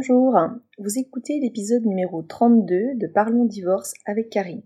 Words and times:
Bonjour, 0.00 0.34
vous 0.78 0.98
écoutez 0.98 1.38
l'épisode 1.40 1.84
numéro 1.84 2.22
32 2.22 2.94
de 2.94 3.06
Parlons 3.06 3.44
divorce 3.44 3.92
avec 4.06 4.30
Karine. 4.30 4.62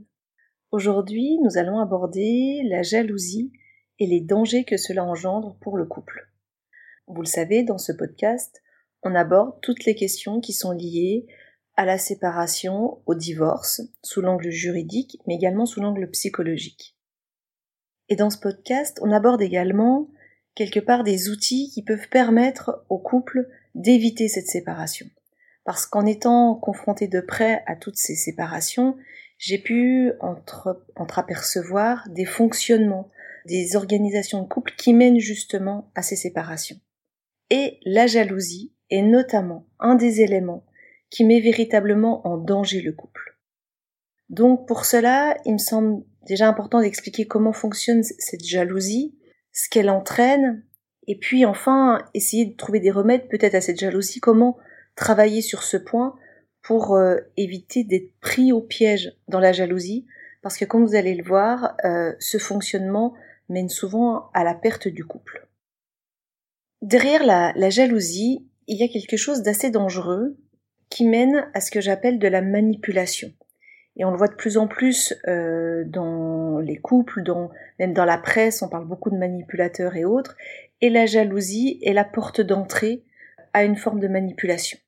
Aujourd'hui, 0.70 1.40
nous 1.42 1.58
allons 1.58 1.80
aborder 1.80 2.62
la 2.70 2.82
jalousie 2.82 3.50
et 3.98 4.06
les 4.06 4.20
dangers 4.20 4.62
que 4.62 4.76
cela 4.76 5.02
engendre 5.02 5.56
pour 5.60 5.76
le 5.76 5.86
couple. 5.86 6.30
Vous 7.08 7.20
le 7.20 7.26
savez, 7.26 7.64
dans 7.64 7.78
ce 7.78 7.90
podcast, 7.90 8.62
on 9.02 9.16
aborde 9.16 9.60
toutes 9.60 9.84
les 9.86 9.96
questions 9.96 10.40
qui 10.40 10.52
sont 10.52 10.70
liées 10.70 11.26
à 11.74 11.84
la 11.84 11.98
séparation, 11.98 13.02
au 13.04 13.16
divorce, 13.16 13.82
sous 14.04 14.20
l'angle 14.20 14.50
juridique, 14.50 15.18
mais 15.26 15.34
également 15.34 15.66
sous 15.66 15.80
l'angle 15.80 16.08
psychologique. 16.12 16.96
Et 18.08 18.14
dans 18.14 18.30
ce 18.30 18.38
podcast, 18.38 19.00
on 19.02 19.10
aborde 19.10 19.42
également 19.42 20.08
quelque 20.54 20.78
part 20.78 21.02
des 21.02 21.28
outils 21.28 21.72
qui 21.74 21.82
peuvent 21.82 22.08
permettre 22.08 22.84
au 22.88 22.98
couple 22.98 23.48
d'éviter 23.74 24.28
cette 24.28 24.46
séparation. 24.46 25.06
Parce 25.64 25.86
qu'en 25.86 26.04
étant 26.06 26.54
confronté 26.54 27.08
de 27.08 27.20
près 27.20 27.62
à 27.66 27.74
toutes 27.74 27.96
ces 27.96 28.14
séparations, 28.14 28.96
j'ai 29.38 29.58
pu 29.58 30.12
entre, 30.20 30.84
entreapercevoir 30.96 32.06
des 32.10 32.24
fonctionnements, 32.24 33.10
des 33.46 33.76
organisations 33.76 34.42
de 34.42 34.48
couple 34.48 34.74
qui 34.76 34.92
mènent 34.92 35.18
justement 35.18 35.90
à 35.94 36.02
ces 36.02 36.16
séparations. 36.16 36.76
Et 37.50 37.78
la 37.84 38.06
jalousie 38.06 38.74
est 38.90 39.02
notamment 39.02 39.66
un 39.80 39.94
des 39.94 40.20
éléments 40.20 40.64
qui 41.10 41.24
met 41.24 41.40
véritablement 41.40 42.26
en 42.26 42.36
danger 42.36 42.80
le 42.80 42.92
couple. 42.92 43.38
Donc 44.28 44.66
pour 44.66 44.84
cela, 44.84 45.36
il 45.44 45.54
me 45.54 45.58
semble 45.58 46.02
déjà 46.26 46.48
important 46.48 46.80
d'expliquer 46.80 47.26
comment 47.26 47.52
fonctionne 47.52 48.02
cette 48.02 48.44
jalousie, 48.44 49.16
ce 49.52 49.68
qu'elle 49.68 49.90
entraîne, 49.90 50.64
et 51.06 51.18
puis 51.18 51.44
enfin 51.44 52.04
essayer 52.14 52.46
de 52.46 52.56
trouver 52.56 52.80
des 52.80 52.90
remèdes 52.90 53.28
peut-être 53.28 53.54
à 53.54 53.60
cette 53.60 53.78
jalousie, 53.78 54.20
comment 54.20 54.56
travailler 54.94 55.42
sur 55.42 55.62
ce 55.62 55.76
point 55.76 56.16
pour 56.62 56.96
euh, 56.96 57.18
éviter 57.36 57.84
d'être 57.84 58.12
pris 58.20 58.52
au 58.52 58.60
piège 58.60 59.12
dans 59.28 59.40
la 59.40 59.52
jalousie, 59.52 60.06
parce 60.42 60.56
que 60.56 60.64
comme 60.64 60.84
vous 60.84 60.94
allez 60.94 61.14
le 61.14 61.22
voir, 61.22 61.76
euh, 61.84 62.12
ce 62.18 62.38
fonctionnement 62.38 63.14
mène 63.48 63.68
souvent 63.68 64.30
à 64.32 64.44
la 64.44 64.54
perte 64.54 64.88
du 64.88 65.04
couple. 65.04 65.46
Derrière 66.80 67.24
la, 67.24 67.70
jalousie, 67.70 68.46
il 68.66 68.78
y 68.78 68.84
a 68.84 68.88
quelque 68.88 69.16
chose 69.16 69.42
d'assez 69.42 69.70
dangereux 69.70 70.36
qui 70.90 71.06
mène 71.06 71.48
à 71.54 71.60
ce 71.60 71.70
que 71.70 71.80
j'appelle 71.80 72.18
de 72.18 72.28
la 72.28 72.42
manipulation. 72.42 73.32
Et 73.96 74.04
on 74.04 74.10
le 74.10 74.16
voit 74.16 74.28
de 74.28 74.34
plus 74.34 74.58
en 74.58 74.66
plus 74.66 75.14
euh, 75.28 75.84
dans 75.86 76.58
les 76.58 76.76
couples, 76.76 77.22
dans, 77.22 77.50
même 77.78 77.94
dans 77.94 78.04
la 78.04 78.18
presse, 78.18 78.60
on 78.60 78.68
parle 78.68 78.86
beaucoup 78.86 79.10
de 79.10 79.16
manipulateurs 79.16 79.96
et 79.96 80.04
autres. 80.04 80.36
Et 80.80 80.90
la 80.90 81.06
jalousie 81.06 81.78
est 81.82 81.92
la 81.92 82.04
porte 82.04 82.40
d'entrée 82.40 83.02
à 83.52 83.64
une 83.64 83.76
forme 83.76 84.00
de 84.00 84.08
manipulation. 84.08 84.78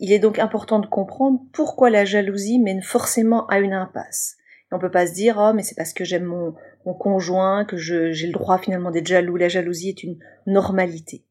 Il 0.00 0.12
est 0.12 0.18
donc 0.18 0.38
important 0.38 0.78
de 0.78 0.86
comprendre 0.86 1.40
pourquoi 1.52 1.90
la 1.90 2.04
jalousie 2.04 2.58
mène 2.58 2.82
forcément 2.82 3.46
à 3.46 3.58
une 3.58 3.72
impasse. 3.72 4.36
Et 4.70 4.74
on 4.74 4.78
peut 4.78 4.90
pas 4.90 5.06
se 5.06 5.14
dire 5.14 5.36
oh 5.38 5.52
mais 5.54 5.62
c'est 5.62 5.74
parce 5.74 5.92
que 5.92 6.04
j'aime 6.04 6.24
mon, 6.24 6.54
mon, 6.84 6.94
conjoint 6.94 7.64
que 7.64 7.76
j'ai 7.76 8.26
le 8.26 8.32
droit 8.32 8.58
finalement 8.58 8.90
d'être 8.90 9.06
jaloux. 9.06 9.36
La 9.36 9.48
jalousie 9.48 9.90
est 9.90 10.02
une 10.02 10.18
normalité. 10.46 11.24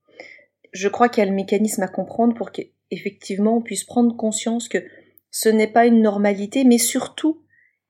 Je 0.72 0.88
crois 0.88 1.10
qu'il 1.10 1.24
y 1.24 1.28
a 1.28 1.30
le 1.30 1.36
mécanisme 1.36 1.84
à 1.84 1.88
comprendre 1.88 2.34
pour 2.34 2.52
qu'effectivement 2.52 3.58
on 3.58 3.62
puisse 3.62 3.84
prendre 3.84 4.16
conscience 4.16 4.68
que 4.68 4.84
ce 5.32 5.50
n'est 5.50 5.68
pas 5.68 5.86
une 5.86 6.02
normalité, 6.02 6.64
mais 6.64 6.78
surtout, 6.78 7.42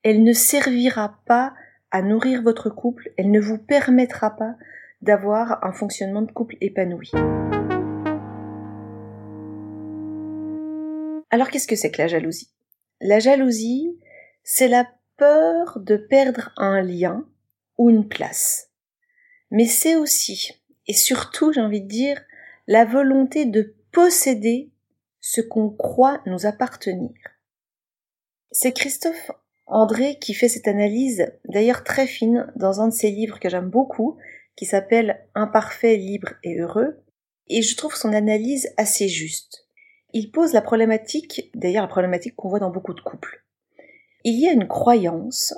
elle 0.02 0.24
ne 0.24 0.32
servira 0.32 1.20
pas 1.26 1.54
à 1.92 2.02
nourrir 2.02 2.42
votre 2.42 2.70
couple, 2.70 3.10
elle 3.16 3.30
ne 3.30 3.40
vous 3.40 3.58
permettra 3.58 4.36
pas 4.36 4.56
d'avoir 5.00 5.64
un 5.64 5.72
fonctionnement 5.72 6.22
de 6.22 6.32
couple 6.32 6.56
épanoui. 6.60 7.12
Alors 11.36 11.50
qu'est-ce 11.50 11.66
que 11.66 11.76
c'est 11.76 11.90
que 11.90 12.00
la 12.00 12.08
jalousie? 12.08 12.48
La 12.98 13.18
jalousie, 13.18 14.00
c'est 14.42 14.68
la 14.68 14.88
peur 15.18 15.78
de 15.80 15.98
perdre 15.98 16.50
un 16.56 16.80
lien 16.80 17.28
ou 17.76 17.90
une 17.90 18.08
place. 18.08 18.70
Mais 19.50 19.66
c'est 19.66 19.96
aussi, 19.96 20.52
et 20.86 20.94
surtout 20.94 21.52
j'ai 21.52 21.60
envie 21.60 21.82
de 21.82 21.88
dire, 21.88 22.22
la 22.66 22.86
volonté 22.86 23.44
de 23.44 23.76
posséder 23.92 24.70
ce 25.20 25.42
qu'on 25.42 25.68
croit 25.68 26.22
nous 26.24 26.46
appartenir. 26.46 27.12
C'est 28.50 28.72
Christophe 28.72 29.30
André 29.66 30.18
qui 30.18 30.32
fait 30.32 30.48
cette 30.48 30.68
analyse, 30.68 31.30
d'ailleurs 31.44 31.84
très 31.84 32.06
fine, 32.06 32.50
dans 32.56 32.80
un 32.80 32.88
de 32.88 32.94
ses 32.94 33.10
livres 33.10 33.40
que 33.40 33.50
j'aime 33.50 33.68
beaucoup, 33.68 34.16
qui 34.56 34.64
s'appelle 34.64 35.28
Imparfait, 35.34 35.98
libre 35.98 36.32
et 36.42 36.58
heureux, 36.58 37.04
et 37.48 37.60
je 37.60 37.76
trouve 37.76 37.94
son 37.94 38.14
analyse 38.14 38.72
assez 38.78 39.06
juste. 39.06 39.65
Il 40.16 40.30
pose 40.30 40.54
la 40.54 40.62
problématique, 40.62 41.50
d'ailleurs 41.54 41.82
la 41.82 41.88
problématique 41.88 42.36
qu'on 42.36 42.48
voit 42.48 42.58
dans 42.58 42.70
beaucoup 42.70 42.94
de 42.94 43.02
couples. 43.02 43.44
Il 44.24 44.40
y 44.40 44.48
a 44.48 44.52
une 44.52 44.66
croyance, 44.66 45.52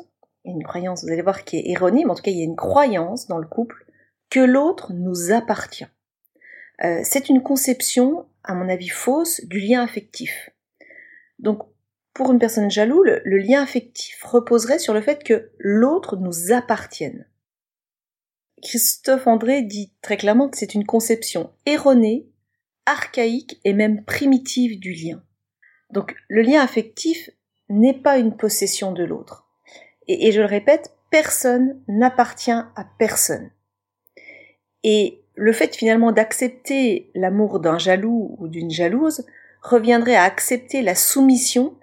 une 0.44 0.64
croyance, 0.64 1.04
vous 1.04 1.12
allez 1.12 1.22
voir, 1.22 1.44
qui 1.44 1.58
est 1.58 1.70
erronée, 1.70 2.02
mais 2.04 2.10
en 2.10 2.16
tout 2.16 2.24
cas 2.24 2.32
il 2.32 2.38
y 2.38 2.41
a 2.41 2.44
une 2.44 2.56
croyance 2.56 3.28
dans 3.28 3.38
le 3.38 3.46
couple 3.46 3.86
que 4.30 4.41
l'autre 4.41 4.92
nous 4.92 5.30
appartient. 5.30 5.86
Euh, 6.82 7.02
c'est 7.04 7.28
une 7.28 7.41
conception, 7.41 8.26
à 8.42 8.54
mon 8.54 8.69
avis, 8.69 8.88
fausse 8.88 9.44
du 9.44 9.60
lien 9.60 9.80
affectif. 9.80 10.50
Donc 11.38 11.62
pour 12.12 12.32
une 12.32 12.40
personne 12.40 12.69
jalouse, 12.69 13.06
le, 13.06 13.38
lien 13.38 13.62
affectif 13.62 14.25
reposerait 14.25 14.80
sur 14.80 14.92
le 14.92 15.02
fait 15.02 15.22
que 15.22 15.52
l'autre 15.60 16.16
nous 16.16 16.50
appartienne. 16.50 17.28
Christophe 18.60 19.28
André 19.28 19.62
dit 19.62 19.92
très 20.02 20.16
clairement 20.16 20.48
que 20.48 20.58
c'est 20.58 20.75
une 20.75 20.84
conception 20.84 21.52
erronée, 21.64 22.26
archaïque 22.88 23.60
et 23.65 23.72
même 23.72 24.04
primitive 24.04 24.81
du 24.81 24.93
lien. 24.93 25.22
Donc 25.91 26.15
le 26.28 26.43
lien 26.43 26.62
affectif 26.62 27.31
n'est 27.69 27.99
pas 27.99 28.19
une 28.19 28.37
possession 28.37 28.93
de 28.93 29.04
l'autre. 29.04 29.47
Et, 30.06 30.32
je 30.32 30.41
le 30.41 30.47
répète, 30.47 30.97
personne 31.10 31.82
n'appartient 31.87 32.50
à 32.50 32.87
personne. 32.99 33.50
Et 34.82 35.22
le 35.34 35.53
fait 35.53 35.76
finalement 35.76 36.12
d'accepter 36.12 37.10
l'amour 37.15 37.60
d'un 37.60 37.78
jaloux 37.78 38.37
ou 38.38 38.49
d'une 38.49 38.71
jalouse 38.71 39.26
reviendrait 39.62 40.16
à 40.16 40.25
accepter 40.25 40.81
la 40.81 40.94
soumission 40.94 41.76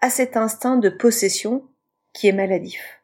à 0.00 0.10
cet 0.10 0.36
instinct 0.36 0.76
de 0.76 0.88
possession 0.88 1.64
qui 2.12 2.26
est 2.26 2.32
maladif. 2.32 3.00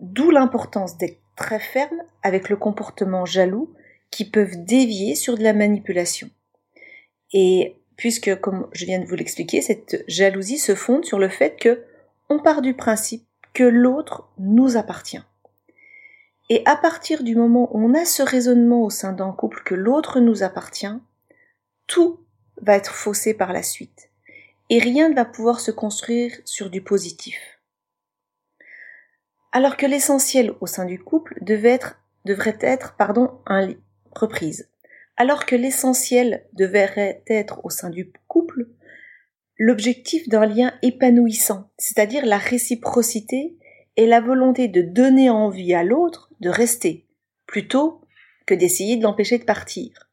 D'où 0.00 0.30
l'importance 0.30 0.98
d'être 0.98 1.20
très 1.34 1.60
ferme 1.60 2.02
avec 2.22 2.50
le 2.50 2.56
comportement 2.56 3.24
jaloux 3.24 3.74
qui 4.10 4.28
peuvent 4.28 4.64
dévier 4.64 5.14
sur 5.14 5.38
de 5.38 5.42
la 5.42 5.54
manipulation. 5.54 6.30
Et 7.32 7.76
puisque, 7.96 8.40
comme 8.40 8.68
je 8.72 8.84
viens 8.84 9.00
de 9.00 9.06
vous 9.06 9.14
l'expliquer, 9.14 9.60
cette 9.60 10.04
jalousie 10.08 10.58
se 10.58 10.74
fonde 10.74 11.04
sur 11.04 11.18
le 11.18 11.28
fait 11.28 11.56
que 11.56 11.84
on 12.28 12.38
part 12.38 12.62
du 12.62 12.74
principe 12.74 13.26
que 13.54 13.64
l'autre 13.64 14.28
nous 14.38 14.76
appartient. 14.76 15.22
Et 16.50 16.62
à 16.64 16.76
partir 16.76 17.22
du 17.22 17.36
moment 17.36 17.68
où 17.74 17.84
on 17.84 17.94
a 17.94 18.04
ce 18.04 18.22
raisonnement 18.22 18.82
au 18.82 18.90
sein 18.90 19.12
d'un 19.12 19.32
couple 19.32 19.62
que 19.64 19.74
l'autre 19.74 20.20
nous 20.20 20.42
appartient, 20.42 20.86
tout 21.86 22.20
va 22.62 22.76
être 22.76 22.94
faussé 22.94 23.34
par 23.34 23.52
la 23.52 23.62
suite 23.62 24.08
et 24.70 24.78
rien 24.78 25.08
ne 25.08 25.14
va 25.14 25.24
pouvoir 25.24 25.60
se 25.60 25.70
construire 25.70 26.32
sur 26.44 26.70
du 26.70 26.82
positif. 26.82 27.38
Alors 29.52 29.76
que 29.76 29.86
l'essentiel 29.86 30.54
au 30.60 30.66
sein 30.66 30.84
du 30.84 31.02
couple 31.02 31.38
devrait 31.42 32.58
être 32.60 32.94
pardon, 32.96 33.40
un 33.46 33.70
reprise. 34.14 34.68
Alors 35.20 35.46
que 35.46 35.56
l'essentiel 35.56 36.44
devrait 36.52 37.24
être 37.26 37.60
au 37.64 37.70
sein 37.70 37.90
du 37.90 38.12
couple 38.28 38.68
l'objectif 39.58 40.28
d'un 40.28 40.46
lien 40.46 40.72
épanouissant, 40.82 41.72
c'est-à-dire 41.76 42.24
la 42.24 42.38
réciprocité 42.38 43.56
et 43.96 44.06
la 44.06 44.20
volonté 44.20 44.68
de 44.68 44.80
donner 44.80 45.28
envie 45.28 45.74
à 45.74 45.82
l'autre 45.82 46.30
de 46.38 46.48
rester, 46.48 47.08
plutôt 47.46 48.00
que 48.46 48.54
d'essayer 48.54 48.96
de 48.96 49.02
l'empêcher 49.02 49.38
de 49.38 49.44
partir. 49.44 50.08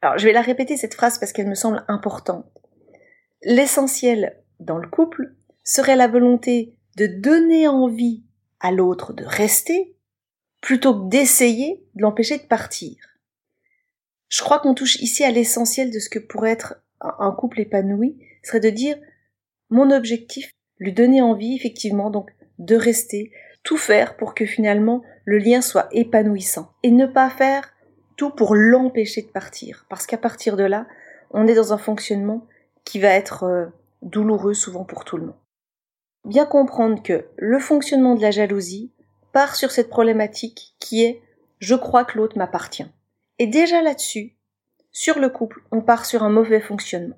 Alors 0.00 0.16
je 0.16 0.24
vais 0.24 0.32
la 0.32 0.40
répéter 0.40 0.78
cette 0.78 0.94
phrase 0.94 1.18
parce 1.18 1.34
qu'elle 1.34 1.46
me 1.46 1.54
semble 1.54 1.84
importante. 1.86 2.46
L'essentiel 3.42 4.38
dans 4.58 4.78
le 4.78 4.88
couple 4.88 5.34
serait 5.64 5.96
la 5.96 6.08
volonté 6.08 6.74
de 6.96 7.06
donner 7.06 7.68
envie 7.68 8.24
à 8.58 8.70
l'autre 8.70 9.12
de 9.12 9.24
rester 9.26 9.94
plutôt 10.62 10.94
que 10.94 11.08
d'essayer 11.10 11.84
de 11.94 12.00
l'empêcher 12.00 12.38
de 12.38 12.44
partir. 12.44 13.13
Je 14.34 14.42
crois 14.42 14.58
qu'on 14.58 14.74
touche 14.74 14.96
ici 14.96 15.22
à 15.22 15.30
l'essentiel 15.30 15.92
de 15.92 16.00
ce 16.00 16.08
que 16.08 16.18
pourrait 16.18 16.50
être 16.50 16.74
un 17.00 17.30
couple 17.30 17.60
épanoui, 17.60 18.18
serait 18.42 18.58
de 18.58 18.68
dire 18.68 18.96
mon 19.70 19.92
objectif, 19.92 20.50
lui 20.80 20.92
donner 20.92 21.22
envie 21.22 21.54
effectivement 21.54 22.10
donc 22.10 22.34
de 22.58 22.74
rester, 22.74 23.30
tout 23.62 23.76
faire 23.76 24.16
pour 24.16 24.34
que 24.34 24.44
finalement 24.44 25.04
le 25.24 25.38
lien 25.38 25.60
soit 25.60 25.86
épanouissant 25.92 26.72
et 26.82 26.90
ne 26.90 27.06
pas 27.06 27.30
faire 27.30 27.72
tout 28.16 28.30
pour 28.30 28.56
l'empêcher 28.56 29.22
de 29.22 29.28
partir 29.28 29.86
parce 29.88 30.04
qu'à 30.04 30.18
partir 30.18 30.56
de 30.56 30.64
là, 30.64 30.88
on 31.30 31.46
est 31.46 31.54
dans 31.54 31.72
un 31.72 31.78
fonctionnement 31.78 32.44
qui 32.84 32.98
va 32.98 33.10
être 33.10 33.44
euh, 33.44 33.66
douloureux 34.02 34.54
souvent 34.54 34.82
pour 34.82 35.04
tout 35.04 35.16
le 35.16 35.26
monde. 35.26 35.38
Bien 36.24 36.44
comprendre 36.44 37.00
que 37.04 37.24
le 37.36 37.60
fonctionnement 37.60 38.16
de 38.16 38.22
la 38.22 38.32
jalousie 38.32 38.90
part 39.32 39.54
sur 39.54 39.70
cette 39.70 39.90
problématique 39.90 40.74
qui 40.80 41.04
est 41.04 41.22
je 41.60 41.76
crois 41.76 42.04
que 42.04 42.18
l'autre 42.18 42.36
m'appartient. 42.36 42.86
Et 43.38 43.46
déjà 43.46 43.82
là-dessus, 43.82 44.36
sur 44.92 45.18
le 45.18 45.28
couple, 45.28 45.62
on 45.72 45.80
part 45.80 46.04
sur 46.04 46.22
un 46.22 46.30
mauvais 46.30 46.60
fonctionnement. 46.60 47.16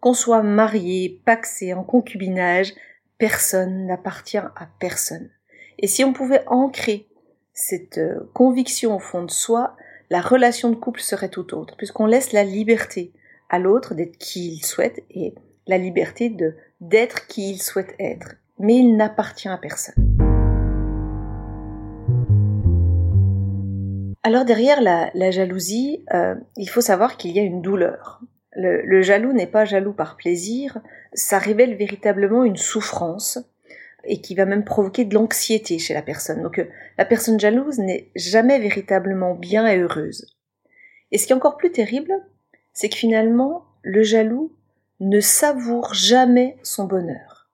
qu'on 0.00 0.12
soit 0.12 0.42
marié, 0.42 1.22
paxé, 1.24 1.72
en 1.72 1.82
concubinage, 1.82 2.74
personne 3.18 3.86
n'appartient 3.86 4.36
à 4.36 4.68
personne. 4.78 5.30
Et 5.78 5.86
si 5.86 6.04
on 6.04 6.12
pouvait 6.12 6.44
ancrer 6.46 7.08
cette 7.54 7.96
euh, 7.96 8.30
conviction 8.34 8.94
au 8.94 8.98
fond 8.98 9.22
de 9.22 9.30
soi, 9.30 9.74
la 10.10 10.20
relation 10.20 10.68
de 10.68 10.76
couple 10.76 11.00
serait 11.00 11.30
tout 11.30 11.54
autre, 11.54 11.76
puisqu'on 11.76 12.06
laisse 12.06 12.32
la 12.32 12.44
liberté 12.44 13.12
à 13.48 13.58
l'autre 13.58 13.94
d'être 13.94 14.18
qui 14.18 14.52
il 14.52 14.64
souhaite 14.64 15.02
et 15.10 15.34
la 15.66 15.78
liberté 15.78 16.28
de 16.28 16.54
d'être 16.82 17.26
qui 17.26 17.50
il 17.50 17.62
souhaite 17.62 17.94
être, 17.98 18.34
mais 18.58 18.76
il 18.76 18.96
n'appartient 18.96 19.48
à 19.48 19.56
personne. 19.56 20.25
Alors 24.26 24.44
derrière 24.44 24.80
la, 24.82 25.30
jalousie, 25.30 26.04
euh, 26.12 26.34
il 26.56 26.68
faut 26.68 26.80
savoir 26.80 27.16
qu'il 27.16 27.30
y 27.30 27.38
a 27.38 27.44
une 27.44 27.62
douleur. 27.62 28.20
le 28.56 29.00
jaloux 29.00 29.32
n'est 29.32 29.46
pas 29.46 29.64
jaloux 29.64 29.92
par 29.92 30.16
plaisir, 30.16 30.78
ça 31.12 31.38
révèle 31.38 31.76
véritablement 31.76 32.42
une 32.42 32.56
souffrance 32.56 33.38
et 34.02 34.20
qui 34.20 34.34
va 34.34 34.44
même 34.44 34.64
provoquer 34.64 35.04
de 35.04 35.14
l'anxiété 35.14 35.78
chez 35.78 35.94
la 35.94 36.02
personne. 36.02 36.42
Donc 36.42 36.58
euh, 36.58 36.64
la 36.98 37.04
personne 37.04 37.38
jalouse 37.38 37.78
n'est 37.78 38.10
jamais 38.16 38.58
véritablement 38.58 39.36
bien 39.36 39.64
et 39.68 39.78
heureuse. 39.78 40.26
Et 41.12 41.18
ce 41.18 41.28
qui 41.28 41.32
est 41.32 41.36
encore 41.36 41.56
plus 41.56 41.70
terrible, 41.70 42.12
c'est 42.72 42.88
que 42.88 42.96
finalement, 42.96 43.66
le 43.82 44.02
jaloux 44.02 44.52
ne 44.98 45.20
savoure 45.20 45.94
jamais 45.94 46.56
son 46.64 46.86
bonheur. 46.86 47.48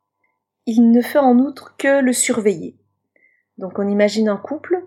Il 0.64 0.90
ne 0.90 1.02
fait 1.02 1.18
en 1.18 1.38
outre 1.38 1.76
que 1.76 2.00
le 2.00 2.14
surveiller. 2.14 2.78
Donc 3.58 3.78
on 3.78 3.86
imagine 3.86 4.30
un 4.30 4.38
couple, 4.38 4.82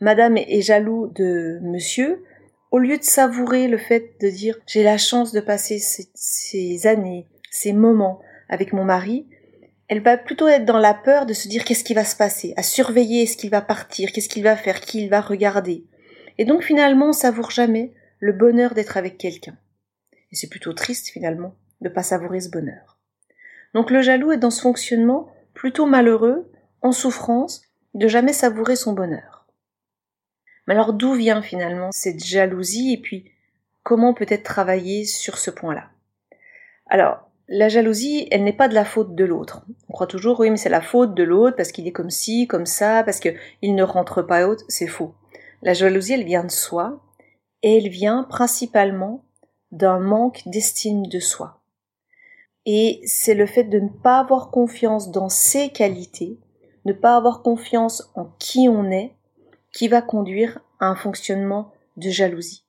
madame 0.00 0.36
est 0.36 0.62
jaloux 0.62 1.08
de 1.14 1.58
monsieur, 1.62 2.24
au 2.70 2.78
lieu 2.78 2.98
de 2.98 3.04
savourer 3.04 3.68
le 3.68 3.78
fait 3.78 4.14
de 4.20 4.28
dire 4.28 4.58
j'ai 4.66 4.82
la 4.82 4.98
chance 4.98 5.32
de 5.32 5.40
passer 5.40 5.78
ces 5.78 6.86
années, 6.86 7.26
ces 7.50 7.72
moments 7.72 8.20
avec 8.48 8.72
mon 8.72 8.84
mari, 8.84 9.26
elle 9.88 10.02
va 10.02 10.18
plutôt 10.18 10.48
être 10.48 10.66
dans 10.66 10.78
la 10.78 10.92
peur 10.92 11.24
de 11.24 11.32
se 11.32 11.48
dire 11.48 11.64
qu'est-ce 11.64 11.84
qui 11.84 11.94
va 11.94 12.04
se 12.04 12.16
passer, 12.16 12.52
à 12.56 12.62
surveiller 12.62 13.26
ce 13.26 13.36
qu'il 13.36 13.50
va 13.50 13.62
partir, 13.62 14.12
qu'est-ce 14.12 14.28
qu'il 14.28 14.42
va 14.42 14.54
faire, 14.54 14.80
qui 14.80 15.02
il 15.02 15.08
va 15.08 15.20
regarder. 15.20 15.86
Et 16.36 16.44
donc 16.44 16.62
finalement, 16.62 17.08
on 17.08 17.12
savoure 17.12 17.50
jamais 17.50 17.92
le 18.20 18.32
bonheur 18.32 18.74
d'être 18.74 18.98
avec 18.98 19.16
quelqu'un. 19.16 19.56
Et 20.30 20.36
c'est 20.36 20.50
plutôt 20.50 20.74
triste 20.74 21.08
finalement 21.08 21.54
de 21.80 21.88
pas 21.88 22.02
savourer 22.02 22.40
ce 22.40 22.50
bonheur. 22.50 22.98
Donc 23.74 23.90
le 23.90 24.02
jaloux 24.02 24.32
est 24.32 24.38
dans 24.38 24.50
ce 24.50 24.60
fonctionnement 24.60 25.28
plutôt 25.54 25.86
malheureux, 25.86 26.50
en 26.82 26.92
souffrance, 26.92 27.62
de 27.94 28.08
jamais 28.08 28.32
savourer 28.32 28.76
son 28.76 28.92
bonheur. 28.92 29.37
Mais 30.68 30.74
alors 30.74 30.92
d'où 30.92 31.14
vient 31.14 31.40
finalement 31.40 31.92
cette 31.92 32.22
jalousie 32.22 32.92
et 32.92 32.98
puis 32.98 33.32
comment 33.84 34.12
peut-être 34.12 34.42
travailler 34.42 35.06
sur 35.06 35.38
ce 35.38 35.50
point-là? 35.50 35.88
Alors, 36.86 37.30
la 37.48 37.70
jalousie, 37.70 38.28
elle 38.30 38.44
n'est 38.44 38.52
pas 38.52 38.68
de 38.68 38.74
la 38.74 38.84
faute 38.84 39.14
de 39.14 39.24
l'autre. 39.24 39.64
On 39.88 39.94
croit 39.94 40.06
toujours, 40.06 40.38
oui, 40.40 40.50
mais 40.50 40.58
c'est 40.58 40.68
la 40.68 40.82
faute 40.82 41.14
de 41.14 41.22
l'autre 41.22 41.56
parce 41.56 41.72
qu'il 41.72 41.86
est 41.86 41.92
comme 41.92 42.10
ci, 42.10 42.46
comme 42.46 42.66
ça, 42.66 43.02
parce 43.02 43.18
qu'il 43.18 43.74
ne 43.74 43.82
rentre 43.82 44.20
pas 44.20 44.46
haute. 44.46 44.64
C'est 44.68 44.86
faux. 44.86 45.14
La 45.62 45.72
jalousie, 45.72 46.12
elle 46.12 46.24
vient 46.24 46.44
de 46.44 46.50
soi 46.50 47.00
et 47.62 47.78
elle 47.78 47.88
vient 47.88 48.24
principalement 48.24 49.24
d'un 49.72 49.98
manque 49.98 50.42
d'estime 50.44 51.06
de 51.06 51.18
soi. 51.18 51.62
Et 52.66 53.00
c'est 53.06 53.34
le 53.34 53.46
fait 53.46 53.64
de 53.64 53.80
ne 53.80 53.88
pas 53.88 54.18
avoir 54.18 54.50
confiance 54.50 55.10
dans 55.10 55.30
ses 55.30 55.70
qualités, 55.70 56.38
ne 56.84 56.92
pas 56.92 57.16
avoir 57.16 57.40
confiance 57.40 58.12
en 58.14 58.26
qui 58.38 58.68
on 58.68 58.90
est, 58.90 59.14
qui 59.78 59.86
va 59.86 60.02
conduire 60.02 60.58
à 60.80 60.86
un 60.86 60.96
fonctionnement 60.96 61.70
de 61.96 62.10
jalousie. 62.10 62.64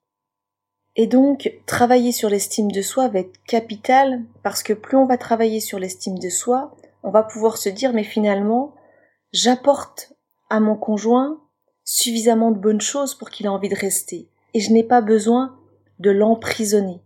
Et 0.95 1.07
donc, 1.07 1.51
travailler 1.65 2.11
sur 2.11 2.29
l'estime 2.29 2.71
de 2.71 2.83
soi 2.83 3.07
va 3.07 3.17
être 3.17 3.43
capital 3.47 4.21
parce 4.43 4.61
que 4.61 4.73
plus 4.73 4.95
on 4.95 5.07
va 5.07 5.17
travailler 5.17 5.59
sur 5.59 5.79
l'estime 5.79 6.19
de 6.19 6.29
soi, 6.29 6.77
on 7.01 7.09
va 7.09 7.23
pouvoir 7.23 7.57
se 7.57 7.67
dire, 7.67 7.93
mais 7.93 8.03
finalement, 8.03 8.75
j'apporte 9.31 10.13
à 10.51 10.59
mon 10.59 10.75
conjoint 10.75 11.41
suffisamment 11.83 12.51
de 12.51 12.59
bonnes 12.59 12.79
choses 12.79 13.15
pour 13.15 13.31
qu'il 13.31 13.47
ait 13.47 13.49
envie 13.49 13.69
de 13.69 13.75
rester. 13.75 14.29
Et 14.53 14.59
je 14.59 14.71
n'ai 14.71 14.83
pas 14.83 15.01
besoin 15.01 15.57
de 15.97 16.11
l'emprisonner. 16.11 17.01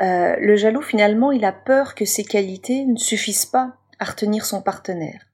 Euh, 0.00 0.34
le 0.40 0.56
jaloux, 0.56 0.82
finalement, 0.82 1.30
il 1.30 1.44
a 1.44 1.52
peur 1.52 1.94
que 1.94 2.04
ses 2.04 2.24
qualités 2.24 2.86
ne 2.86 2.96
suffisent 2.96 3.46
pas 3.46 3.76
à 4.00 4.04
retenir 4.04 4.44
son 4.44 4.62
partenaire. 4.62 5.28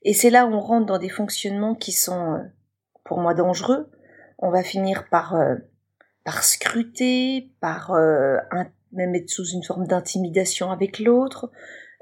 Et 0.00 0.14
c'est 0.14 0.30
là 0.30 0.46
où 0.46 0.54
on 0.54 0.60
rentre 0.60 0.86
dans 0.86 0.98
des 0.98 1.10
fonctionnements 1.10 1.74
qui 1.74 1.92
sont, 1.92 2.32
euh, 2.36 2.38
pour 3.06 3.18
moi, 3.18 3.34
dangereux. 3.34 3.90
On 4.38 4.50
va 4.50 4.62
finir 4.62 5.08
par 5.08 5.34
euh, 5.34 5.56
par 6.24 6.44
scruter, 6.44 7.52
par 7.60 7.92
euh, 7.92 8.36
même 8.92 9.14
être 9.14 9.30
sous 9.30 9.46
une 9.46 9.62
forme 9.62 9.86
d'intimidation 9.86 10.70
avec 10.70 10.98
l'autre, 10.98 11.50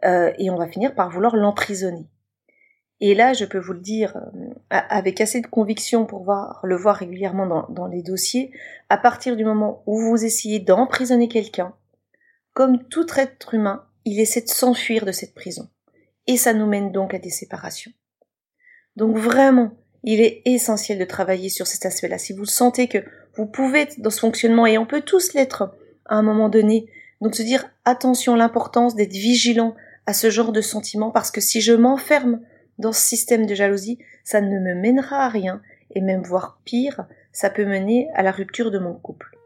euh, 0.05 0.33
et 0.39 0.51
on 0.51 0.57
va 0.57 0.67
finir 0.67 0.95
par 0.95 1.11
vouloir 1.11 1.37
l'emprisonner. 1.37 2.09
Et 3.01 3.15
là, 3.15 3.35
je 3.35 3.45
peux 3.45 3.59
vous 3.59 3.73
le 3.73 3.81
dire 3.81 4.17
avec 4.71 5.21
assez 5.21 5.41
de 5.41 5.47
conviction 5.47 6.07
pour 6.07 6.23
voir, 6.23 6.61
le 6.63 6.77
voir 6.77 6.97
régulièrement 6.97 7.47
dans, 7.47 7.67
dans 7.69 7.87
les 7.87 8.03
dossiers, 8.03 8.53
à 8.89 8.97
partir 8.97 9.37
du 9.37 9.45
moment 9.45 9.83
où 9.87 9.99
vous 9.99 10.25
essayez 10.25 10.61
d'emprisonner 10.61 11.29
quelqu'un, 11.29 11.75
comme 12.55 12.85
tout 12.89 13.07
être 13.17 13.53
humain, 13.53 13.85
il 14.05 14.21
essaie 14.21 14.43
de 14.43 14.49
s'enfuir 14.49 15.05
de 15.05 15.13
cette 15.13 15.35
prison. 15.35 15.69
Et 16.27 16.37
ça 16.37 16.55
nous 16.55 16.67
mène 16.67 16.93
donc 16.93 17.13
à 17.13 17.19
des 17.19 17.31
séparations. 17.31 17.93
Donc 18.97 19.19
vraiment, 19.19 19.73
il 20.05 20.21
est 20.21 20.43
essentiel 20.45 20.99
de 20.99 21.05
travailler 21.05 21.49
sur 21.49 21.67
cet 21.67 21.87
aspect-là. 21.87 22.19
Si 22.19 22.35
vous 22.35 22.45
sentez 22.45 22.89
que 22.89 22.99
vous 23.37 23.47
pouvez 23.47 23.81
être 23.81 24.01
dans 24.01 24.11
ce 24.11 24.21
fonctionnement 24.21 24.67
et 24.67 24.77
on 24.77 24.87
peut 24.87 25.01
tous 25.01 25.33
l'être 25.33 25.75
à 26.05 26.17
un 26.17 26.23
moment 26.23 26.51
donné, 26.51 26.87
donc 27.23 27.35
se 27.35 27.43
dire 27.43 27.65
attention 27.87 28.35
l'importance 28.35 28.95
d'être 28.95 29.13
vigilant 29.13 29.75
à 30.07 30.13
ce 30.13 30.29
genre 30.29 30.53
de 30.53 30.61
sentiment 30.61 31.11
parce 31.11 31.31
que 31.31 31.41
si 31.41 31.63
je 31.63 31.73
m'enferme 31.73 32.41
dans 32.79 32.93
ce 32.93 33.01
système 33.01 33.47
de 33.47 33.55
jalousie, 33.55 33.99
ça 34.25 34.43
ne 34.43 34.61
me 34.61 34.75
mènera 34.75 35.25
à 35.25 35.29
rien 35.29 35.63
et 35.95 36.03
même 36.03 36.23
voire 36.23 36.61
pire, 36.67 37.07
ça 37.33 37.49
peut 37.49 37.65
mener 37.65 38.09
à 38.15 38.23
la 38.23 38.31
rupture 38.31 38.71
de 38.71 38.79
mon 38.79 38.93
couple. 38.93 39.39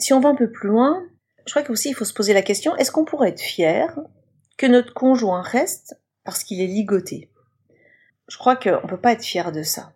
Si 0.00 0.12
on 0.12 0.20
va 0.20 0.30
un 0.30 0.34
peu 0.34 0.50
plus 0.50 0.68
loin, 0.68 1.04
je 1.46 1.52
crois 1.52 1.62
qu'aussi 1.62 1.90
il 1.90 1.94
faut 1.94 2.04
se 2.04 2.12
poser 2.12 2.34
la 2.34 2.42
question, 2.42 2.74
est-ce 2.76 2.90
qu'on 2.90 3.04
pourrait 3.04 3.28
être 3.28 3.40
fier 3.40 3.96
que 4.56 4.66
notre 4.66 4.92
conjoint 4.92 5.42
reste 5.42 5.96
parce 6.24 6.44
qu'il 6.44 6.60
est 6.60 6.66
ligoté. 6.66 7.30
Je 8.28 8.38
crois 8.38 8.56
qu'on 8.56 8.82
ne 8.82 8.88
peut 8.88 9.00
pas 9.00 9.12
être 9.12 9.24
fier 9.24 9.52
de 9.52 9.62
ça. 9.62 9.92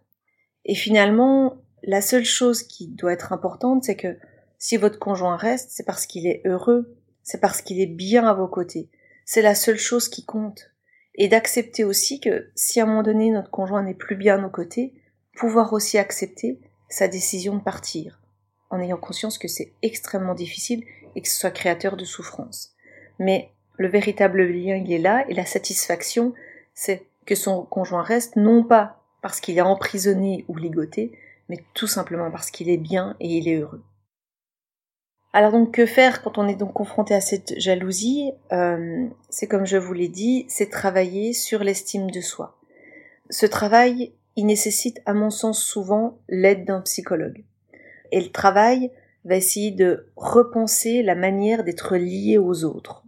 Et 0.64 0.74
finalement, 0.74 1.56
la 1.82 2.02
seule 2.02 2.24
chose 2.24 2.62
qui 2.62 2.88
doit 2.88 3.12
être 3.12 3.32
importante, 3.32 3.84
c'est 3.84 3.96
que 3.96 4.18
si 4.58 4.76
votre 4.76 4.98
conjoint 4.98 5.36
reste, 5.36 5.70
c'est 5.70 5.86
parce 5.86 6.06
qu'il 6.06 6.26
est 6.26 6.42
heureux, 6.44 6.96
c'est 7.22 7.40
parce 7.40 7.62
qu'il 7.62 7.80
est 7.80 7.86
bien 7.86 8.26
à 8.26 8.34
vos 8.34 8.48
côtés. 8.48 8.90
C'est 9.24 9.42
la 9.42 9.54
seule 9.54 9.78
chose 9.78 10.08
qui 10.08 10.24
compte. 10.24 10.72
Et 11.14 11.28
d'accepter 11.28 11.84
aussi 11.84 12.20
que 12.20 12.50
si 12.54 12.80
à 12.80 12.84
un 12.84 12.86
moment 12.86 13.02
donné 13.02 13.30
notre 13.30 13.50
conjoint 13.50 13.82
n'est 13.82 13.94
plus 13.94 14.16
bien 14.16 14.36
à 14.36 14.40
nos 14.40 14.50
côtés, 14.50 14.94
pouvoir 15.36 15.72
aussi 15.72 15.98
accepter 15.98 16.60
sa 16.88 17.08
décision 17.08 17.56
de 17.56 17.62
partir, 17.62 18.20
en 18.70 18.80
ayant 18.80 18.96
conscience 18.96 19.38
que 19.38 19.48
c'est 19.48 19.72
extrêmement 19.82 20.34
difficile 20.34 20.84
et 21.14 21.22
que 21.22 21.28
ce 21.28 21.38
soit 21.38 21.50
créateur 21.50 21.96
de 21.96 22.04
souffrance. 22.04 22.74
Mais 23.18 23.52
le 23.78 23.88
véritable 23.88 24.42
lien, 24.42 24.76
il 24.76 24.92
est 24.92 24.98
là, 24.98 25.24
et 25.28 25.34
la 25.34 25.46
satisfaction, 25.46 26.34
c'est 26.74 27.06
que 27.24 27.34
son 27.34 27.62
conjoint 27.64 28.02
reste, 28.02 28.36
non 28.36 28.62
pas 28.62 29.02
parce 29.22 29.40
qu'il 29.40 29.56
est 29.56 29.62
emprisonné 29.62 30.44
ou 30.48 30.56
ligoté, 30.56 31.12
mais 31.48 31.58
tout 31.74 31.86
simplement 31.86 32.30
parce 32.30 32.50
qu'il 32.50 32.68
est 32.68 32.76
bien 32.76 33.16
et 33.20 33.28
il 33.28 33.48
est 33.48 33.56
heureux. 33.56 33.82
Alors 35.32 35.52
donc 35.52 35.72
que 35.72 35.86
faire 35.86 36.22
quand 36.22 36.38
on 36.38 36.48
est 36.48 36.56
donc 36.56 36.72
confronté 36.72 37.14
à 37.14 37.20
cette 37.20 37.58
jalousie? 37.58 38.32
Euh, 38.52 39.06
C'est 39.28 39.46
comme 39.46 39.66
je 39.66 39.76
vous 39.76 39.92
l'ai 39.92 40.08
dit, 40.08 40.46
c'est 40.48 40.70
travailler 40.70 41.32
sur 41.32 41.62
l'estime 41.62 42.10
de 42.10 42.20
soi. 42.20 42.58
Ce 43.30 43.44
travail, 43.44 44.12
il 44.36 44.46
nécessite 44.46 45.00
à 45.04 45.12
mon 45.12 45.30
sens 45.30 45.62
souvent 45.62 46.18
l'aide 46.28 46.64
d'un 46.64 46.80
psychologue. 46.80 47.44
Et 48.10 48.20
le 48.20 48.30
travail 48.30 48.90
va 49.24 49.36
essayer 49.36 49.70
de 49.70 50.06
repenser 50.16 51.02
la 51.02 51.14
manière 51.14 51.62
d'être 51.62 51.96
lié 51.96 52.38
aux 52.38 52.64
autres, 52.64 53.04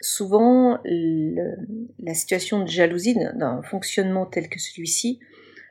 Souvent, 0.00 0.78
la 0.84 2.14
situation 2.14 2.60
de 2.62 2.68
jalousie 2.68 3.14
d'un 3.14 3.62
fonctionnement 3.62 4.26
tel 4.26 4.48
que 4.48 4.60
celui-ci, 4.60 5.18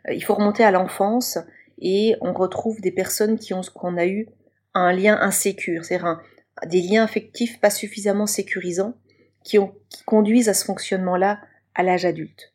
euh, 0.07 0.13
il 0.13 0.24
faut 0.24 0.34
remonter 0.34 0.63
à 0.63 0.72
l'enfance 0.72 1.38
et 1.79 2.15
on 2.22 2.34
retrouve 2.34 2.81
des 2.81 2.91
personnes 2.91 3.38
qui 3.38 3.53
ont 3.53 3.62
qu'on 3.74 3.98
a 3.98 4.05
eu 4.05 4.27
un 4.74 4.91
lien 4.93 5.17
insécure, 5.22 5.86
c'est-à-dire 5.86 6.22
des 6.65 6.81
liens 6.81 7.03
affectifs 7.03 7.60
pas 7.60 7.69
suffisamment 7.69 8.25
sécurisants 8.25 8.96
qui, 9.43 9.60
ont, 9.60 9.74
qui 9.89 10.03
conduisent 10.03 10.50
à 10.50 10.53
ce 10.53 10.65
fonctionnement-là 10.65 11.39
à 11.75 11.84
l'âge 11.84 12.05
adulte. 12.05 12.53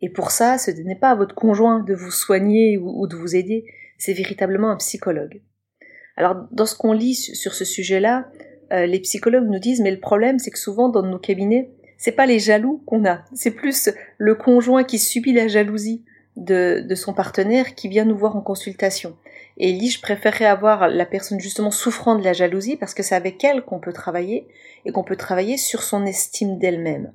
Et 0.00 0.08
pour 0.08 0.32
ça, 0.32 0.58
ce 0.58 0.70
n'est 0.70 0.96
pas 0.96 1.10
à 1.10 1.14
votre 1.14 1.34
conjoint 1.34 1.80
de 1.80 1.94
vous 1.94 2.10
soigner 2.10 2.76
ou, 2.76 3.06
de 3.06 3.14
vous 3.14 3.36
aider, 3.36 3.64
c'est 3.98 4.12
véritablement 4.12 4.70
un 4.70 4.76
psychologue. 4.76 5.40
Alors, 6.16 6.48
dans 6.50 6.66
ce 6.66 6.74
qu'on 6.74 6.92
lit 6.92 7.14
sur 7.14 7.54
ce 7.54 7.64
sujet-là, 7.64 8.28
euh, 8.72 8.86
les 8.86 9.00
psychologues 9.00 9.48
nous 9.48 9.58
disent 9.58 9.80
mais 9.80 9.90
le 9.90 10.00
problème 10.00 10.38
c'est 10.38 10.50
que 10.50 10.58
souvent 10.58 10.88
dans 10.88 11.02
nos 11.02 11.18
cabinets 11.18 11.70
c'est 11.98 12.12
pas 12.12 12.26
les 12.26 12.40
jaloux 12.40 12.82
qu'on 12.86 13.04
a, 13.04 13.20
c'est 13.32 13.52
plus 13.52 13.90
le 14.18 14.34
conjoint 14.34 14.82
qui 14.82 14.98
subit 14.98 15.32
la 15.32 15.46
jalousie 15.46 16.02
de, 16.36 16.84
de 16.84 16.94
son 16.94 17.12
partenaire 17.12 17.76
qui 17.76 17.88
vient 17.88 18.04
nous 18.04 18.16
voir 18.16 18.34
en 18.34 18.40
consultation. 18.40 19.16
Et 19.58 19.72
Lee, 19.72 19.90
je 19.90 20.00
préférerais 20.00 20.46
avoir 20.46 20.88
la 20.88 21.06
personne 21.06 21.38
justement 21.38 21.70
souffrant 21.70 22.16
de 22.16 22.24
la 22.24 22.32
jalousie 22.32 22.76
parce 22.76 22.94
que 22.94 23.02
c'est 23.02 23.14
avec 23.14 23.44
elle 23.44 23.62
qu'on 23.62 23.78
peut 23.78 23.92
travailler 23.92 24.48
et 24.84 24.92
qu'on 24.92 25.04
peut 25.04 25.16
travailler 25.16 25.56
sur 25.56 25.82
son 25.82 26.04
estime 26.06 26.58
d'elle-même. 26.58 27.12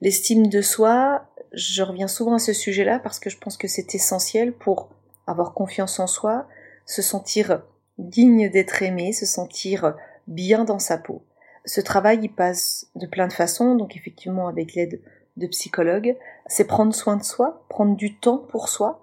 L'estime 0.00 0.46
de 0.46 0.62
soi, 0.62 1.26
je 1.52 1.82
reviens 1.82 2.08
souvent 2.08 2.34
à 2.34 2.38
ce 2.38 2.52
sujet-là 2.52 2.98
parce 2.98 3.18
que 3.18 3.30
je 3.30 3.38
pense 3.38 3.56
que 3.56 3.68
c'est 3.68 3.94
essentiel 3.94 4.52
pour 4.52 4.88
avoir 5.26 5.54
confiance 5.54 6.00
en 6.00 6.06
soi, 6.06 6.46
se 6.86 7.02
sentir 7.02 7.62
digne 7.98 8.50
d'être 8.50 8.82
aimé, 8.82 9.12
se 9.12 9.26
sentir 9.26 9.94
bien 10.26 10.64
dans 10.64 10.78
sa 10.78 10.98
peau. 10.98 11.22
Ce 11.64 11.80
travail, 11.80 12.20
il 12.22 12.28
passe 12.28 12.90
de 12.96 13.06
plein 13.06 13.28
de 13.28 13.32
façons, 13.32 13.74
donc 13.76 13.96
effectivement 13.96 14.48
avec 14.48 14.74
l'aide 14.74 15.00
de 15.36 15.46
psychologues, 15.46 16.16
c'est 16.46 16.66
prendre 16.66 16.94
soin 16.94 17.16
de 17.16 17.22
soi, 17.22 17.64
prendre 17.68 17.96
du 17.96 18.18
temps 18.18 18.38
pour 18.38 18.68
soi, 18.68 19.02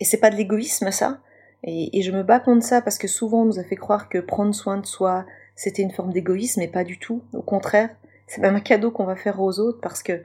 et 0.00 0.04
c'est 0.04 0.18
pas 0.18 0.30
de 0.30 0.36
l'égoïsme 0.36 0.90
ça, 0.90 1.20
et, 1.62 2.02
je 2.02 2.10
me 2.10 2.22
bats 2.22 2.40
contre 2.40 2.64
ça 2.64 2.80
parce 2.80 2.98
que 2.98 3.08
souvent 3.08 3.42
on 3.42 3.44
nous 3.44 3.58
a 3.58 3.64
fait 3.64 3.76
croire 3.76 4.08
que 4.08 4.18
prendre 4.18 4.54
soin 4.54 4.78
de 4.78 4.86
soi, 4.86 5.26
c'était 5.56 5.82
une 5.82 5.90
forme 5.90 6.12
d'égoïsme, 6.12 6.62
et 6.62 6.68
pas 6.68 6.84
du 6.84 6.98
tout. 6.98 7.22
Au 7.34 7.42
contraire, 7.42 7.90
c'est 8.26 8.40
même 8.40 8.56
un 8.56 8.60
cadeau 8.60 8.90
qu'on 8.90 9.04
va 9.04 9.16
faire 9.16 9.40
aux 9.40 9.58
autres 9.58 9.80
parce 9.80 10.02
que 10.02 10.22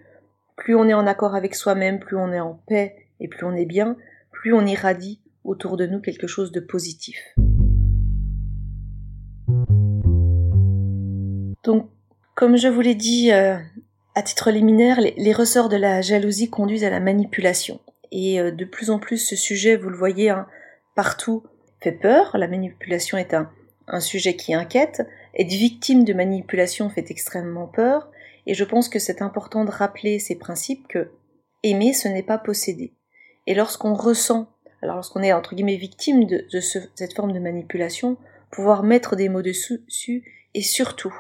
plus 0.56 0.75
on 0.75 0.88
est 0.88 0.94
en 0.94 1.08
accord 1.08 1.36
avec 1.36 1.56
soi-même, 1.56 2.00
plus 2.00 2.18
on 2.18 2.32
est 2.32 2.40
en 2.40 2.62
paix 2.68 2.96
et 3.20 3.28
plus 3.28 3.46
on 3.46 3.56
est 3.56 3.66
bien, 3.66 3.98
plus 4.32 4.54
on 4.54 4.66
irradie 4.66 5.22
autour 5.44 5.75
de 5.78 5.86
nous 5.86 6.00
quelque 6.00 6.28
chose 6.28 6.52
de 6.52 6.60
positif. 6.60 7.36
Donc, 11.65 11.89
comme 12.36 12.57
je 12.57 12.67
vous 12.67 12.81
l'ai 12.81 12.93
dit 12.93 13.31
euh, 13.31 13.57
à 14.13 14.22
titre 14.22 14.51
liminaire, 14.51 15.01
les, 15.01 15.34
ressorts 15.34 15.67
de 15.67 15.77
la 15.77 16.01
jalousie 16.01 16.50
conduisent 16.50 16.84
à 16.84 16.91
la 16.91 17.00
manipulation. 17.00 17.79
Et 18.12 18.39
euh, 18.39 18.51
de 18.51 18.65
plus 18.65 18.91
en 18.91 19.00
plus, 19.00 19.17
ce 19.17 19.36
sujet, 19.36 19.75
vous 19.75 19.89
le 19.89 19.98
voyez, 19.98 20.29
hein, 20.29 20.45
partout, 20.95 21.43
fait 21.81 21.91
peur. 21.91 22.38
La 22.38 22.48
manipulation 22.48 23.17
est 23.17 23.34
un, 23.34 23.50
un 23.88 24.00
sujet 24.00 24.36
qui 24.36 24.53
inquiète. 24.53 25.07
Être 25.34 25.50
victime 25.50 26.03
de 26.03 26.13
manipulation 26.13 26.88
fait 26.89 27.10
extrêmement 27.10 27.67
peur. 27.67 28.12
Et 28.45 28.53
je 28.53 28.63
pense 28.63 28.88
que 28.88 29.00
c'est 29.00 29.24
important 29.24 29.65
de 29.65 29.72
rappeler 29.72 30.19
ces 30.19 30.36
principes 30.36 30.88
que 30.88 31.10
aimer, 31.63 31.93
ce 31.93 32.07
n'est 32.07 32.22
pas 32.22 32.38
posséder. 32.38 32.93
Et 33.48 33.55
lorsqu'on 33.55 33.95
ressent, 33.95 34.48
alors 34.84 34.98
lorsqu'on 34.98 35.24
est 35.24 35.34
entre 35.34 35.55
guillemets 35.55 35.77
victime 35.77 36.25
de, 36.25 36.45
cette 36.60 37.15
forme 37.15 37.34
de 37.34 37.39
manipulation, 37.39 38.17
pouvoir 38.51 38.84
mettre 38.84 39.15
des 39.15 39.29
mots 39.29 39.41
dessus 39.41 39.81
et 40.53 40.62
surtout 40.62 41.13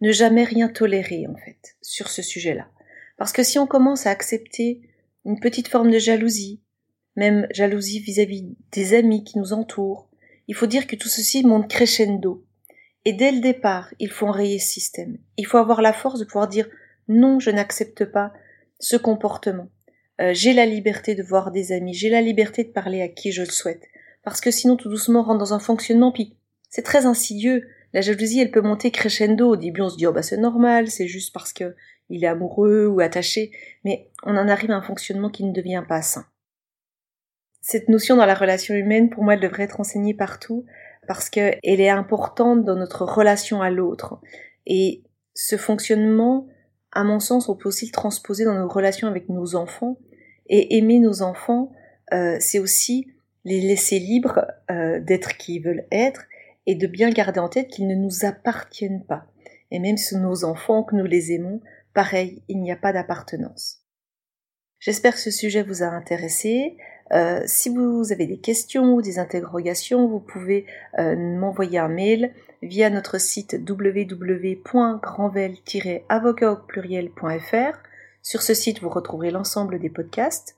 ne 0.00 0.12
jamais 0.12 0.44
rien 0.44 0.68
tolérer 0.68 1.26
en 1.26 1.36
fait 1.36 1.76
sur 1.82 2.08
ce 2.08 2.22
sujet-là. 2.22 2.68
Parce 3.16 3.32
que 3.32 3.42
si 3.42 3.58
on 3.58 3.66
commence 3.66 4.06
à 4.06 4.10
accepter 4.10 4.80
une 5.24 5.40
petite 5.40 5.68
forme 5.68 5.90
de 5.90 5.98
jalousie, 5.98 6.62
même 7.16 7.46
jalousie 7.50 8.00
vis-à-vis 8.00 8.56
des 8.72 8.94
amis 8.94 9.24
qui 9.24 9.38
nous 9.38 9.52
entourent, 9.52 10.08
il 10.48 10.54
faut 10.54 10.66
dire 10.66 10.86
que 10.86 10.96
tout 10.96 11.08
ceci 11.08 11.44
monte 11.44 11.68
crescendo. 11.68 12.44
Et 13.04 13.12
dès 13.12 13.32
le 13.32 13.40
départ, 13.40 13.92
il 13.98 14.10
faut 14.10 14.26
enrayer 14.26 14.58
ce 14.58 14.72
système. 14.72 15.18
Il 15.36 15.46
faut 15.46 15.58
avoir 15.58 15.82
la 15.82 15.92
force 15.92 16.18
de 16.18 16.24
pouvoir 16.24 16.48
dire 16.48 16.68
non, 17.08 17.40
je 17.40 17.50
n'accepte 17.50 18.04
pas 18.04 18.32
ce 18.78 18.96
comportement. 18.96 19.68
Euh, 20.20 20.32
j'ai 20.34 20.52
la 20.52 20.66
liberté 20.66 21.14
de 21.14 21.22
voir 21.22 21.50
des 21.50 21.72
amis, 21.72 21.94
j'ai 21.94 22.10
la 22.10 22.20
liberté 22.20 22.64
de 22.64 22.70
parler 22.70 23.02
à 23.02 23.08
qui 23.08 23.32
je 23.32 23.42
le 23.42 23.50
souhaite. 23.50 23.86
Parce 24.22 24.40
que 24.40 24.50
sinon, 24.50 24.76
tout 24.76 24.88
doucement, 24.88 25.20
on 25.20 25.24
rentre 25.24 25.38
dans 25.38 25.54
un 25.54 25.58
fonctionnement, 25.58 26.12
puis 26.12 26.36
c'est 26.68 26.82
très 26.82 27.06
insidieux. 27.06 27.68
La 27.92 28.00
jalousie, 28.00 28.40
elle 28.40 28.50
peut 28.50 28.60
monter 28.60 28.90
crescendo. 28.90 29.48
Au 29.48 29.56
début, 29.56 29.82
on 29.82 29.88
se 29.88 29.96
dit, 29.96 30.06
oh 30.06 30.12
bah 30.12 30.22
c'est 30.22 30.36
normal, 30.36 30.88
c'est 30.88 31.08
juste 31.08 31.32
parce 31.32 31.52
que 31.52 31.74
il 32.08 32.24
est 32.24 32.28
amoureux 32.28 32.86
ou 32.86 33.00
attaché, 33.00 33.52
mais 33.84 34.10
on 34.24 34.36
en 34.36 34.48
arrive 34.48 34.70
à 34.72 34.76
un 34.76 34.82
fonctionnement 34.82 35.30
qui 35.30 35.44
ne 35.44 35.52
devient 35.52 35.84
pas 35.88 36.02
sain. 36.02 36.26
Cette 37.60 37.88
notion 37.88 38.16
dans 38.16 38.26
la 38.26 38.34
relation 38.34 38.74
humaine, 38.74 39.10
pour 39.10 39.22
moi, 39.22 39.34
elle 39.34 39.40
devrait 39.40 39.62
être 39.64 39.80
enseignée 39.80 40.14
partout 40.14 40.64
parce 41.06 41.30
qu'elle 41.30 41.58
est 41.62 41.88
importante 41.88 42.64
dans 42.64 42.76
notre 42.76 43.04
relation 43.04 43.62
à 43.62 43.70
l'autre. 43.70 44.20
Et 44.66 45.02
ce 45.34 45.56
fonctionnement, 45.56 46.48
à 46.92 47.04
mon 47.04 47.20
sens, 47.20 47.48
on 47.48 47.56
peut 47.56 47.68
aussi 47.68 47.86
le 47.86 47.92
transposer 47.92 48.44
dans 48.44 48.54
nos 48.54 48.68
relations 48.68 49.08
avec 49.08 49.28
nos 49.28 49.54
enfants. 49.54 49.98
Et 50.48 50.78
aimer 50.78 50.98
nos 50.98 51.22
enfants, 51.22 51.70
euh, 52.12 52.36
c'est 52.40 52.58
aussi 52.58 53.06
les 53.44 53.60
laisser 53.60 53.98
libres 53.98 54.46
euh, 54.70 55.00
d'être 55.00 55.36
qui 55.36 55.56
ils 55.56 55.62
veulent 55.62 55.86
être 55.92 56.24
et 56.66 56.74
de 56.74 56.86
bien 56.86 57.10
garder 57.10 57.40
en 57.40 57.48
tête 57.48 57.68
qu'ils 57.68 57.88
ne 57.88 57.94
nous 57.94 58.24
appartiennent 58.24 59.04
pas. 59.04 59.26
Et 59.70 59.78
même 59.78 59.96
si 59.96 60.16
nos 60.16 60.44
enfants, 60.44 60.82
que 60.82 60.96
nous 60.96 61.06
les 61.06 61.32
aimons, 61.32 61.60
pareil, 61.94 62.42
il 62.48 62.60
n'y 62.60 62.72
a 62.72 62.76
pas 62.76 62.92
d'appartenance. 62.92 63.78
J'espère 64.78 65.14
que 65.14 65.20
ce 65.20 65.30
sujet 65.30 65.62
vous 65.62 65.82
a 65.82 65.86
intéressé. 65.86 66.76
Euh, 67.12 67.42
si 67.44 67.68
vous 67.68 68.12
avez 68.12 68.26
des 68.26 68.38
questions 68.38 68.94
ou 68.94 69.02
des 69.02 69.18
interrogations, 69.18 70.06
vous 70.06 70.20
pouvez 70.20 70.64
euh, 70.98 71.16
m'envoyer 71.16 71.78
un 71.78 71.88
mail 71.88 72.32
via 72.62 72.88
notre 72.88 73.18
site 73.18 73.58
www.grandvel-avocat 73.68 76.62
Sur 78.22 78.42
ce 78.42 78.54
site, 78.54 78.80
vous 78.80 78.88
retrouverez 78.88 79.30
l'ensemble 79.30 79.78
des 79.78 79.90
podcasts. 79.90 80.56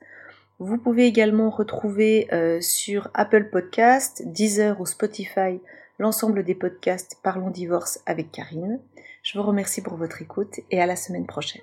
Vous 0.59 0.79
pouvez 0.79 1.07
également 1.07 1.51
retrouver 1.51 2.29
euh, 2.33 2.61
sur 2.61 3.11
Apple 3.15 3.51
Podcasts, 3.51 4.23
Deezer 4.27 4.81
ou 4.81 4.87
Spotify 4.87 5.61
l'ensemble 6.03 6.43
des 6.43 6.57
podcasts 6.57 7.17
Parlons 7.23 7.51
divorce 7.51 8.01
avec 8.07 8.33
Karine. 8.33 8.81
Je 9.23 9.39
vous 9.39 9.45
remercie 9.45 9.83
pour 9.83 9.95
votre 9.95 10.21
écoute 10.21 10.59
et 10.73 10.81
à 10.81 10.87
la 10.87 10.97
semaine 10.97 11.27
prochaine. 11.27 11.63